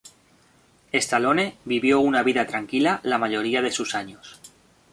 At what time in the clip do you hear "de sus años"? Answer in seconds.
3.61-4.41